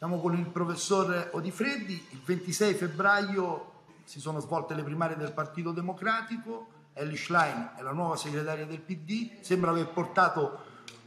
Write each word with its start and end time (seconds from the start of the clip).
Siamo 0.00 0.18
con 0.18 0.34
il 0.34 0.46
professor 0.46 1.28
Odifreddi, 1.32 1.92
il 2.12 2.22
26 2.24 2.72
febbraio 2.72 3.82
si 4.04 4.18
sono 4.18 4.40
svolte 4.40 4.72
le 4.72 4.82
primarie 4.82 5.14
del 5.14 5.30
Partito 5.34 5.72
Democratico, 5.72 6.68
Ellie 6.94 7.18
Schlein 7.18 7.72
è 7.76 7.82
la 7.82 7.92
nuova 7.92 8.16
segretaria 8.16 8.64
del 8.64 8.80
PD, 8.80 9.42
sembra 9.42 9.72
aver 9.72 9.88
portato 9.88 10.60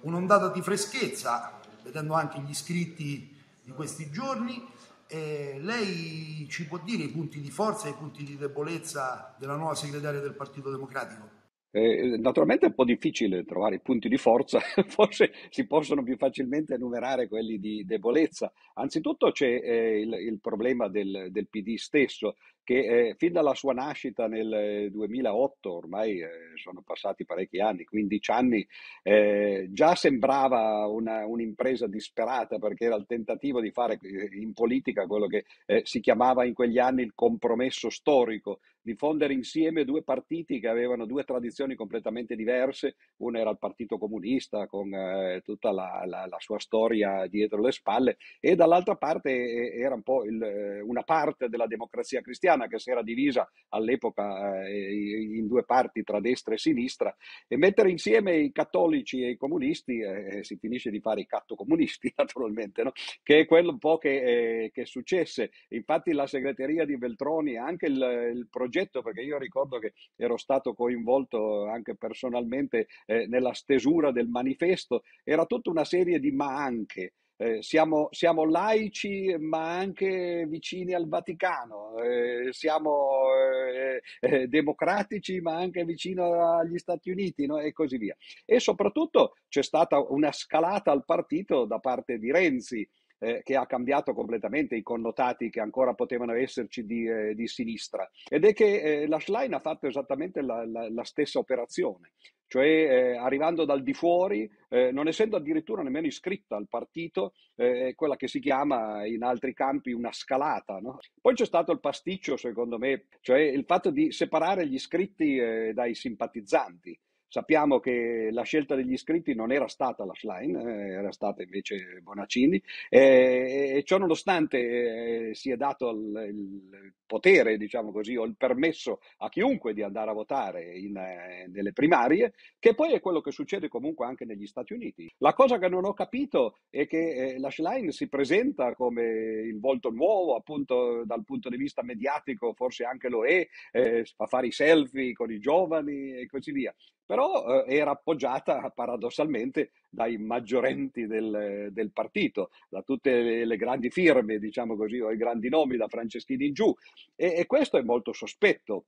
un'ondata 0.00 0.48
di 0.48 0.62
freschezza, 0.62 1.60
vedendo 1.82 2.14
anche 2.14 2.40
gli 2.40 2.48
iscritti 2.48 3.36
di 3.62 3.72
questi 3.72 4.10
giorni. 4.10 4.66
Eh, 5.06 5.58
lei 5.60 6.46
ci 6.48 6.64
può 6.64 6.78
dire 6.78 7.02
i 7.02 7.10
punti 7.10 7.42
di 7.42 7.50
forza 7.50 7.88
e 7.88 7.90
i 7.90 7.94
punti 7.94 8.24
di 8.24 8.38
debolezza 8.38 9.34
della 9.36 9.56
nuova 9.56 9.74
segretaria 9.74 10.20
del 10.20 10.32
Partito 10.32 10.70
Democratico? 10.70 11.37
Eh, 11.70 12.16
naturalmente 12.16 12.64
è 12.64 12.68
un 12.68 12.74
po' 12.74 12.84
difficile 12.84 13.44
trovare 13.44 13.74
i 13.76 13.80
punti 13.80 14.08
di 14.08 14.16
forza, 14.16 14.58
forse 14.88 15.32
si 15.50 15.66
possono 15.66 16.02
più 16.02 16.16
facilmente 16.16 16.74
enumerare 16.74 17.28
quelli 17.28 17.58
di 17.58 17.84
debolezza. 17.84 18.50
Anzitutto 18.74 19.30
c'è 19.32 19.60
eh, 19.62 20.00
il, 20.00 20.12
il, 20.14 20.38
problema 20.40 20.88
del, 20.88 21.28
del, 21.30 21.48
PD 21.48 21.74
stesso, 21.74 22.36
che 22.64 23.08
eh, 23.08 23.14
fin 23.18 23.32
dalla 23.32 23.54
sua 23.54 23.74
nascita 23.74 24.26
nel 24.28 24.88
2008, 24.90 25.70
ormai 25.70 26.20
eh, 26.20 26.28
sono 26.54 26.82
passati 26.82 27.26
parecchi 27.26 27.60
anni, 27.60 27.84
15 27.84 28.30
anni, 28.30 28.66
eh, 29.02 29.68
già 29.70 29.94
sembrava 29.94 30.86
una, 30.86 31.26
un'impresa 31.26 31.86
disperata 31.86 32.58
perché 32.58 32.86
era 32.86 32.96
il 32.96 33.06
tentativo 33.06 33.60
di 33.60 33.70
fare 33.70 33.98
in 34.32 34.54
politica 34.54 35.06
quello 35.06 35.26
che 35.26 35.44
si 35.82 36.00
chiamava 36.00 36.44
in 36.44 36.54
quegli 36.54 36.78
anni 36.78 37.02
il 37.02 37.12
compromesso 37.14 37.90
storico, 37.90 38.60
di 38.88 38.94
fondere 38.94 39.34
insieme 39.34 39.84
due 39.84 40.02
partiti 40.02 40.58
che 40.60 40.66
avevano 40.66 41.04
due 41.04 41.22
tradizioni 41.22 41.74
completamente 41.74 42.34
diverse, 42.34 42.96
uno 43.18 43.38
era 43.38 43.50
il 43.50 43.58
Partito 43.58 43.98
Comunista 43.98 44.66
con 44.66 44.94
eh, 44.94 45.42
tutta 45.44 45.70
la, 45.72 46.04
la, 46.06 46.24
la, 46.26 46.38
sua 46.38 46.58
storia 46.58 47.26
dietro 47.26 47.60
le 47.60 47.70
spalle 47.70 48.16
e 48.40 48.56
dall'altra 48.56 48.96
parte 48.96 49.30
eh, 49.30 49.78
era 49.78 49.94
un 49.94 50.02
po' 50.02 50.24
il, 50.24 50.42
eh, 50.42 50.80
una 50.80 51.02
parte 51.02 51.50
della 51.50 51.66
democrazia 51.66 52.22
cristiana 52.22 52.66
che 52.66 52.78
si 52.78 52.90
era 52.90 53.02
divisa 53.02 53.46
all'epoca 53.68 54.66
eh, 54.66 55.36
in 55.36 55.46
due 55.46 55.64
parti 55.64 56.02
tra 56.02 56.18
destra 56.18 56.54
e 56.54 56.58
sinistra 56.58 57.14
e 57.46 57.58
mettere 57.58 57.90
insieme 57.90 58.38
i 58.38 58.52
cattolici 58.52 59.22
e 59.22 59.30
i 59.30 59.36
comunisti 59.36 59.98
eh, 59.98 60.42
si 60.44 60.56
finisce 60.56 60.90
di 60.90 61.00
fare 61.00 61.20
i 61.20 61.26
cattocomunisti 61.26 62.10
naturalmente, 62.16 62.82
no? 62.84 62.92
che 63.22 63.40
è 63.40 63.46
quello 63.46 63.72
un 63.72 63.78
po' 63.78 63.98
che, 63.98 64.64
eh, 64.64 64.70
che, 64.72 64.86
successe. 64.86 65.50
Infatti 65.68 66.12
la 66.12 66.26
segreteria 66.26 66.86
di 66.86 66.96
Veltroni 66.96 67.58
anche 67.58 67.84
il, 67.84 68.32
il 68.34 68.48
progetto 68.48 68.76
progetto, 68.78 69.02
perché 69.02 69.22
io 69.22 69.38
ricordo 69.38 69.78
che 69.78 69.94
ero 70.16 70.36
stato 70.36 70.74
coinvolto 70.74 71.66
anche 71.66 71.96
personalmente 71.96 72.86
eh, 73.06 73.26
nella 73.26 73.52
stesura 73.54 74.12
del 74.12 74.28
manifesto, 74.28 75.02
era 75.24 75.44
tutta 75.46 75.70
una 75.70 75.84
serie 75.84 76.20
di 76.20 76.30
ma 76.30 76.56
anche. 76.56 77.14
Eh, 77.40 77.62
siamo, 77.62 78.08
siamo, 78.10 78.44
laici 78.44 79.32
ma 79.38 79.76
anche 79.76 80.44
vicini 80.48 80.92
al 80.92 81.06
Vaticano, 81.06 81.96
eh, 81.98 82.48
siamo 82.52 83.28
eh, 83.72 84.02
eh 84.18 84.48
democratici 84.48 85.40
ma 85.40 85.54
anche 85.54 85.84
vicino 85.84 86.56
agli 86.56 86.78
Stati 86.78 87.10
Uniti 87.10 87.46
no? 87.46 87.60
e 87.60 87.72
così 87.72 87.96
via. 87.96 88.16
E 88.44 88.58
soprattutto 88.58 89.36
c'è 89.48 89.62
stata 89.62 90.00
una 90.00 90.32
scalata 90.32 90.90
al 90.90 91.04
partito 91.04 91.64
da 91.64 91.78
parte 91.78 92.18
di 92.18 92.32
Renzi 92.32 92.88
eh, 93.18 93.42
che 93.42 93.56
ha 93.56 93.66
cambiato 93.66 94.12
completamente 94.14 94.76
i 94.76 94.82
connotati 94.82 95.50
che 95.50 95.60
ancora 95.60 95.94
potevano 95.94 96.32
esserci 96.34 96.84
di, 96.84 97.06
eh, 97.06 97.34
di 97.34 97.46
sinistra. 97.46 98.08
Ed 98.28 98.44
è 98.44 98.52
che 98.52 98.80
eh, 98.80 99.06
la 99.06 99.18
Schlein 99.18 99.54
ha 99.54 99.60
fatto 99.60 99.86
esattamente 99.86 100.42
la, 100.42 100.64
la, 100.66 100.88
la 100.90 101.04
stessa 101.04 101.38
operazione 101.38 102.12
cioè 102.48 102.64
eh, 102.64 103.16
arrivando 103.16 103.64
dal 103.66 103.82
di 103.82 103.92
fuori, 103.92 104.50
eh, 104.70 104.90
non 104.90 105.06
essendo 105.06 105.36
addirittura 105.36 105.82
nemmeno 105.82 106.06
iscritta 106.06 106.56
al 106.56 106.66
partito, 106.66 107.34
eh, 107.54 107.92
quella 107.94 108.16
che 108.16 108.26
si 108.26 108.40
chiama 108.40 109.06
in 109.06 109.22
altri 109.22 109.52
campi 109.52 109.92
una 109.92 110.12
scalata. 110.12 110.78
No? 110.80 110.98
Poi 111.20 111.34
c'è 111.34 111.44
stato 111.44 111.72
il 111.72 111.80
pasticcio, 111.80 112.36
secondo 112.36 112.78
me, 112.78 113.04
cioè 113.20 113.38
il 113.38 113.64
fatto 113.64 113.90
di 113.90 114.10
separare 114.10 114.66
gli 114.66 114.74
iscritti 114.74 115.36
eh, 115.36 115.72
dai 115.74 115.94
simpatizzanti. 115.94 116.98
Sappiamo 117.30 117.78
che 117.78 118.30
la 118.32 118.42
scelta 118.42 118.74
degli 118.74 118.92
iscritti 118.92 119.34
non 119.34 119.52
era 119.52 119.68
stata 119.68 120.06
la 120.06 120.14
Schlein, 120.14 120.56
eh, 120.56 120.92
era 120.92 121.12
stata 121.12 121.42
invece 121.42 122.00
Bonaccini 122.00 122.60
eh, 122.88 123.74
e 123.76 123.82
ciò 123.84 123.98
nonostante 123.98 125.28
eh, 125.28 125.34
si 125.34 125.50
è 125.50 125.56
dato 125.56 125.90
il, 125.90 126.26
il, 126.26 126.92
potere, 127.04 127.58
diciamo 127.58 127.92
così, 127.92 128.16
o 128.16 128.24
il 128.24 128.36
permesso 128.36 129.00
a 129.18 129.28
chiunque 129.28 129.74
di 129.74 129.82
andare 129.82 130.10
a 130.10 130.14
votare 130.14 130.74
in, 130.78 130.96
eh, 130.96 131.46
nelle 131.48 131.72
primarie, 131.72 132.32
che 132.58 132.74
poi 132.74 132.92
è 132.92 133.00
quello 133.00 133.20
che 133.20 133.30
succede 133.30 133.68
comunque 133.68 134.06
anche 134.06 134.24
negli 134.24 134.46
Stati 134.46 134.72
Uniti. 134.72 135.10
La 135.18 135.34
cosa 135.34 135.58
che 135.58 135.68
non 135.68 135.84
ho 135.84 135.92
capito 135.92 136.58
è 136.70 136.86
che 136.86 137.34
eh, 137.34 137.38
la 137.38 137.50
Schlein 137.50 137.92
si 137.92 138.08
presenta 138.08 138.74
come 138.74 139.02
il 139.04 139.58
volto 139.60 139.90
nuovo, 139.90 140.34
appunto 140.34 141.04
dal 141.04 141.24
punto 141.24 141.50
di 141.50 141.56
vista 141.58 141.82
mediatico, 141.82 142.54
forse 142.54 142.84
anche 142.84 143.08
lo 143.10 143.26
è, 143.26 143.46
eh, 143.72 144.04
fa 144.16 144.26
fare 144.26 144.46
i 144.46 144.52
selfie 144.52 145.12
con 145.12 145.30
i 145.30 145.38
giovani 145.38 146.12
e 146.12 146.26
così 146.26 146.52
via 146.52 146.74
però 147.08 147.64
eh, 147.64 147.74
era 147.74 147.92
appoggiata 147.92 148.68
paradossalmente 148.76 149.70
dai 149.88 150.18
maggiorenti 150.18 151.06
del, 151.06 151.68
del 151.70 151.90
partito, 151.90 152.50
da 152.68 152.82
tutte 152.82 153.22
le, 153.22 153.46
le, 153.46 153.56
grandi 153.56 153.88
firme, 153.88 154.38
diciamo 154.38 154.76
così, 154.76 155.00
o 155.00 155.10
i 155.10 155.16
grandi 155.16 155.48
nomi, 155.48 155.78
da 155.78 155.88
Franceschini 155.88 156.48
in 156.48 156.52
giù. 156.52 156.70
E, 157.16 157.32
e 157.34 157.46
questo 157.46 157.78
è 157.78 157.82
molto 157.82 158.12
sospetto. 158.12 158.84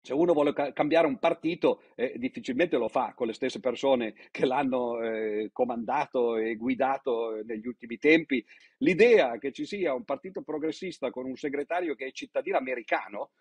Se 0.00 0.14
uno 0.14 0.32
vuole 0.32 0.54
ca- 0.54 0.72
cambiare 0.72 1.06
un 1.06 1.18
partito, 1.18 1.82
eh, 1.94 2.14
difficilmente 2.16 2.78
lo 2.78 2.88
fa 2.88 3.12
con 3.14 3.26
le 3.26 3.34
stesse 3.34 3.60
persone 3.60 4.14
che 4.30 4.46
l'hanno 4.46 5.02
eh, 5.02 5.50
comandato 5.52 6.36
e 6.36 6.56
guidato 6.56 7.42
negli 7.44 7.66
ultimi 7.66 7.98
tempi. 7.98 8.42
L'idea 8.78 9.36
che 9.36 9.52
ci 9.52 9.66
sia 9.66 9.92
un 9.92 10.04
partito 10.04 10.40
progressista 10.40 11.10
con 11.10 11.26
un 11.26 11.36
segretario 11.36 11.94
che 11.94 12.06
è 12.06 12.12
cittadino 12.12 12.56
americano, 12.56 13.32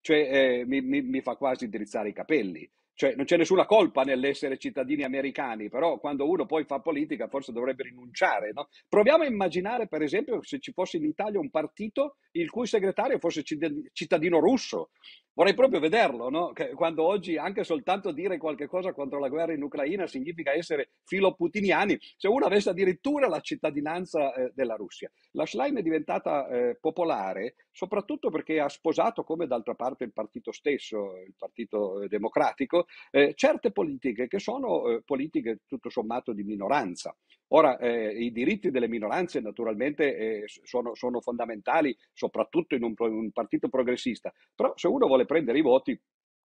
cioè, 0.00 0.18
eh, 0.18 0.64
mi, 0.66 0.80
mi, 0.80 1.02
mi 1.02 1.20
fa 1.20 1.36
quasi 1.36 1.68
drizzare 1.68 2.08
i 2.08 2.12
capelli. 2.12 2.68
Cioè, 2.96 3.14
non 3.14 3.26
c'è 3.26 3.36
nessuna 3.36 3.66
colpa 3.66 4.04
nell'essere 4.04 4.56
cittadini 4.56 5.04
americani, 5.04 5.68
però 5.68 5.98
quando 5.98 6.26
uno 6.26 6.46
poi 6.46 6.64
fa 6.64 6.80
politica 6.80 7.28
forse 7.28 7.52
dovrebbe 7.52 7.82
rinunciare. 7.82 8.52
No? 8.54 8.68
Proviamo 8.88 9.22
a 9.22 9.26
immaginare, 9.26 9.86
per 9.86 10.00
esempio, 10.00 10.42
se 10.42 10.58
ci 10.60 10.72
fosse 10.72 10.96
in 10.96 11.04
Italia 11.04 11.38
un 11.38 11.50
partito 11.50 12.16
il 12.32 12.48
cui 12.48 12.66
segretario 12.66 13.18
fosse 13.18 13.42
cittadino 13.44 14.38
russo. 14.40 14.92
Vorrei 15.36 15.52
proprio 15.52 15.80
vederlo, 15.80 16.30
no? 16.30 16.54
quando 16.74 17.02
oggi 17.02 17.36
anche 17.36 17.62
soltanto 17.62 18.10
dire 18.10 18.38
qualche 18.38 18.66
cosa 18.66 18.94
contro 18.94 19.18
la 19.18 19.28
guerra 19.28 19.52
in 19.52 19.62
Ucraina 19.62 20.06
significa 20.06 20.54
essere 20.54 20.92
filoputiniani, 21.04 21.98
se 22.16 22.26
uno 22.26 22.46
avesse 22.46 22.70
addirittura 22.70 23.28
la 23.28 23.40
cittadinanza 23.40 24.32
eh, 24.32 24.52
della 24.54 24.76
Russia. 24.76 25.12
La 25.32 25.44
Schlein 25.44 25.76
è 25.76 25.82
diventata 25.82 26.48
eh, 26.48 26.78
popolare 26.80 27.56
soprattutto 27.70 28.30
perché 28.30 28.58
ha 28.58 28.70
sposato, 28.70 29.24
come 29.24 29.46
d'altra 29.46 29.74
parte 29.74 30.04
il 30.04 30.14
partito 30.14 30.52
stesso, 30.52 31.18
il 31.18 31.34
Partito 31.36 32.06
Democratico, 32.08 32.86
eh, 33.10 33.34
certe 33.34 33.72
politiche 33.72 34.28
che 34.28 34.38
sono 34.38 34.88
eh, 34.88 35.02
politiche 35.04 35.60
tutto 35.66 35.90
sommato 35.90 36.32
di 36.32 36.44
minoranza. 36.44 37.14
Ora, 37.48 37.78
eh, 37.78 38.10
i 38.10 38.32
diritti 38.32 38.70
delle 38.70 38.88
minoranze 38.88 39.40
naturalmente 39.40 40.16
eh, 40.16 40.44
sono, 40.64 40.94
sono, 40.94 41.20
fondamentali, 41.20 41.96
soprattutto 42.12 42.74
in 42.74 42.82
un, 42.82 42.94
un, 42.96 43.30
partito 43.30 43.68
progressista, 43.68 44.32
però 44.54 44.72
se 44.76 44.88
uno 44.88 45.06
vuole 45.06 45.26
prendere 45.26 45.58
i 45.58 45.62
voti 45.62 45.98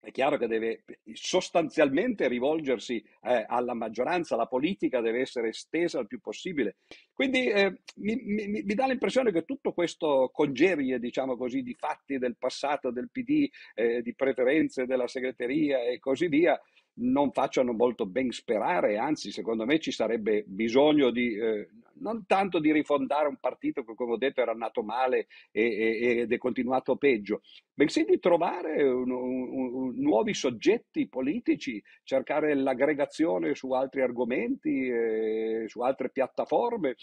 è 0.06 0.12
chiaro 0.12 0.38
che 0.38 0.46
deve 0.46 0.84
sostanzialmente 1.14 2.28
rivolgersi 2.28 3.04
eh, 3.24 3.44
alla 3.48 3.74
maggioranza, 3.74 4.36
la 4.36 4.46
politica 4.46 5.02
deve 5.02 5.22
essere 5.22 5.48
estesa 5.50 6.00
il 6.00 6.06
più 6.06 6.20
possibile. 6.22 6.78
Quindi 7.12 7.48
eh, 7.48 7.82
mi, 7.96 8.16
mi, 8.16 8.48
mi, 8.64 8.74
dà 8.76 8.86
l'impressione 8.86 9.32
che 9.32 9.46
tutto 9.46 9.74
questo 9.74 10.30
congerie, 10.32 11.00
diciamo 11.00 11.36
così, 11.36 11.64
di 11.64 11.74
fatti 11.74 12.20
del 12.20 12.38
passato 12.38 12.92
del 12.92 13.10
PD, 13.10 13.50
eh, 13.74 14.04
di 14.04 14.14
preferenze 14.14 14.86
della 14.86 15.08
segreteria 15.08 15.82
e 15.82 15.98
così 15.98 16.28
via, 16.28 16.60
non 16.96 17.32
facciano 17.32 17.74
molto 17.74 18.06
ben 18.06 18.32
sperare, 18.32 18.98
anzi 18.98 19.32
secondo 19.32 19.66
me 19.66 19.80
ci 19.80 19.92
sarebbe 19.92 20.44
bisogno 20.48 21.12
di, 21.12 21.36
eh, 21.36 21.70
non 21.96 22.26
tanto 22.26 22.60
di 22.60 22.72
rifondare 22.72 23.28
un 23.28 23.38
partito 23.38 23.84
che 23.84 23.96
come 23.96 24.14
ho 24.14 24.18
detto 24.18 24.42
era 24.42 24.54
nato 24.54 24.82
male 24.82 25.28
e, 25.52 25.64
e, 25.64 26.18
ed 26.20 26.32
è 26.32 26.38
continuato 26.38 26.96
peggio, 26.96 27.42
bensì 27.74 28.04
di 28.04 28.20
trovare 28.20 28.82
un, 28.84 29.12
un, 29.12 29.74
un, 29.74 29.94
nuovi 29.98 30.34
soggetti 30.34 31.08
politici, 31.08 31.82
cercare 32.04 32.54
l'aggregazione 32.56 33.56
su 33.56 33.72
altri 33.72 34.02
argomenti, 34.02 34.88
eh, 34.88 35.66
su 35.68 35.82
altre 35.82 36.10
piattaforme 36.10 36.96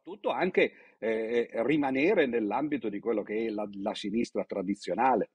soprattutto 0.00 0.30
anche 0.30 0.72
eh, 0.98 1.48
rimanere 1.64 2.26
nell'ambito 2.26 2.88
di 2.88 3.00
quello 3.00 3.22
che 3.22 3.46
è 3.46 3.50
la, 3.50 3.68
la 3.82 3.94
sinistra 3.94 4.44
tradizionale. 4.44 5.30